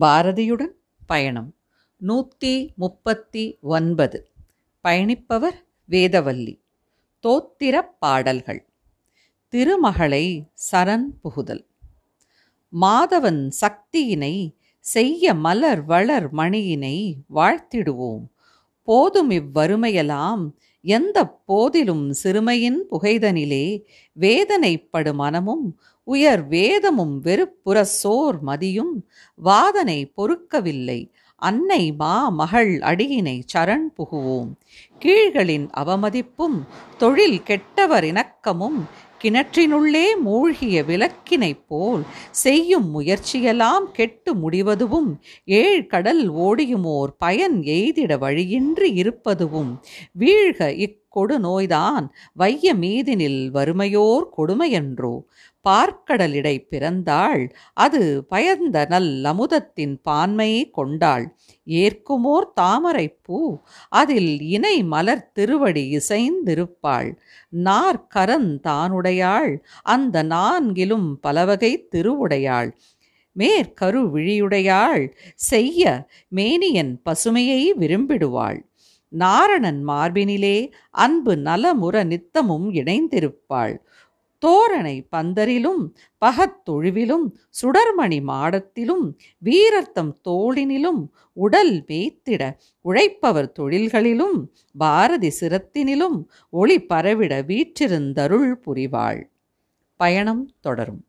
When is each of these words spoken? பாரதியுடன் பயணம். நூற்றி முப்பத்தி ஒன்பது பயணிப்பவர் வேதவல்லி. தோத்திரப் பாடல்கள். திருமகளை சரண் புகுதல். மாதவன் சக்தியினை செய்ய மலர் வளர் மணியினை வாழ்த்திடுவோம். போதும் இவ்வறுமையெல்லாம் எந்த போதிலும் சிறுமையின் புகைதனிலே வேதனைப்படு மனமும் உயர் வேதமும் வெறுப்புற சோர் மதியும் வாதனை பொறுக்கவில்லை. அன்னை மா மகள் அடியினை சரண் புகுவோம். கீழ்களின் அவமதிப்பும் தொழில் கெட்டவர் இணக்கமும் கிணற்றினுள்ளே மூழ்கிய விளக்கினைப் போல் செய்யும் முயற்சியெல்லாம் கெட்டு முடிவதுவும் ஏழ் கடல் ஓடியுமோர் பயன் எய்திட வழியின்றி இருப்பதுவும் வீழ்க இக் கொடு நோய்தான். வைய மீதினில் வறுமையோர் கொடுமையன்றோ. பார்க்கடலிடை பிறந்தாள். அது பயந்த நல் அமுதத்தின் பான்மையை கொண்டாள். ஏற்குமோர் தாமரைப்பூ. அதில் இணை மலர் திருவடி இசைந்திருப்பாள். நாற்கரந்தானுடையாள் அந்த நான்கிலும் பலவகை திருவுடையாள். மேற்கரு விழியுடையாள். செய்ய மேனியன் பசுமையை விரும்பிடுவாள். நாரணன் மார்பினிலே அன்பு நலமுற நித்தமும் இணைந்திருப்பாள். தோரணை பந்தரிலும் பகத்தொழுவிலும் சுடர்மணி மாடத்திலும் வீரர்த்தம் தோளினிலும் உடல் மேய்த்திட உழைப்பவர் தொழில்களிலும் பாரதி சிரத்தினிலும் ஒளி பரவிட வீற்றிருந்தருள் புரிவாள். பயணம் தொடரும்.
பாரதியுடன் 0.00 0.74
பயணம். 1.06 1.54
நூற்றி 1.96 2.72
முப்பத்தி 2.76 3.58
ஒன்பது 3.60 4.30
பயணிப்பவர் 4.84 5.64
வேதவல்லி. 5.90 6.60
தோத்திரப் 7.22 7.96
பாடல்கள். 7.98 8.66
திருமகளை 9.48 10.50
சரண் 10.72 11.08
புகுதல். 11.22 11.66
மாதவன் 12.80 13.50
சக்தியினை 13.60 14.56
செய்ய 14.80 15.34
மலர் 15.34 15.84
வளர் 15.84 16.34
மணியினை 16.34 17.14
வாழ்த்திடுவோம். 17.34 18.26
போதும் 18.82 19.30
இவ்வறுமையெல்லாம் 19.30 20.50
எந்த 20.88 21.18
போதிலும் 21.46 22.04
சிறுமையின் 22.22 22.80
புகைதனிலே 22.90 23.64
வேதனைப்படு 24.20 25.12
மனமும் 25.12 25.66
உயர் 26.04 26.42
வேதமும் 26.48 27.14
வெறுப்புற 27.24 27.78
சோர் 28.02 28.38
மதியும் 28.40 28.94
வாதனை 29.34 29.98
பொறுக்கவில்லை. 30.16 31.00
அன்னை 31.36 31.92
மா 31.92 32.14
மகள் 32.28 32.72
அடியினை 32.80 33.36
சரண் 33.54 33.88
புகுவோம். 33.98 34.52
கீழ்களின் 34.98 35.66
அவமதிப்பும் 35.76 36.58
தொழில் 36.98 37.40
கெட்டவர் 37.40 38.04
இணக்கமும் 38.04 38.80
கிணற்றினுள்ளே 39.20 40.04
மூழ்கிய 40.22 40.82
விளக்கினைப் 40.84 41.64
போல் 41.66 42.02
செய்யும் 42.38 42.88
முயற்சியெல்லாம் 42.90 43.86
கெட்டு 43.92 44.32
முடிவதுவும் 44.34 45.10
ஏழ் 45.58 45.86
கடல் 45.86 46.24
ஓடியுமோர் 46.38 47.12
பயன் 47.18 47.56
எய்திட 47.70 48.18
வழியின்றி 48.18 48.90
இருப்பதுவும் 48.94 49.72
வீழ்க 50.18 50.70
இக் 50.78 51.00
கொடு 51.18 51.38
நோய்தான். 51.38 52.06
வைய 52.32 52.74
மீதினில் 52.74 53.50
வறுமையோர் 53.50 54.26
கொடுமையன்றோ. 54.36 55.14
பார்க்கடலிடை 55.68 56.54
பிறந்தாள். 56.68 57.42
அது 57.74 58.24
பயந்த 58.24 58.84
நல் 58.88 59.24
அமுதத்தின் 59.24 59.94
பான்மையை 60.08 60.70
கொண்டாள். 60.70 61.24
ஏற்குமோர் 61.66 62.52
தாமரைப்பூ. 62.54 63.58
அதில் 63.88 64.40
இணை 64.40 64.84
மலர் 64.84 65.32
திருவடி 65.32 65.84
இசைந்திருப்பாள். 65.96 67.10
நாற்கரந்தானுடையாள் 67.64 69.52
அந்த 69.82 70.24
நான்கிலும் 70.24 71.12
பலவகை 71.20 71.88
திருவுடையாள். 71.94 72.70
மேற்கரு 73.38 74.00
விழியுடையாள். 74.14 75.04
செய்ய 75.34 75.82
மேனியன் 76.36 76.92
பசுமையை 77.02 77.74
விரும்பிடுவாள். 77.78 78.60
நாரணன் 79.12 79.80
மார்பினிலே 79.86 80.72
அன்பு 80.90 81.34
நலமுற 81.34 82.04
நித்தமும் 82.04 82.72
இணைந்திருப்பாள். 82.72 83.76
தோரணை 84.46 85.06
பந்தரிலும் 85.16 85.82
பகத்தொழுவிலும் 86.24 87.24
சுடர்மணி 87.62 88.18
மாடத்திலும் 88.22 89.16
வீரர்த்தம் 89.38 90.20
தோளினிலும் 90.28 91.08
உடல் 91.32 91.84
மேய்த்திட 91.88 92.56
உழைப்பவர் 92.84 93.52
தொழில்களிலும் 93.58 94.38
பாரதி 94.78 95.30
சிரத்தினிலும் 95.40 96.24
ஒளி 96.50 96.82
பரவிட 96.82 97.42
வீற்றிருந்தருள் 97.42 98.54
புரிவாள். 98.66 99.22
பயணம் 99.96 100.50
தொடரும். 100.60 101.02